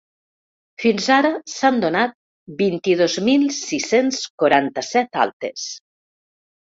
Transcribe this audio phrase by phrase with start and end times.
[0.83, 2.15] Fins ara, s’han donat
[2.63, 5.69] vint-i-dos mil sis-cents quaranta-set altes.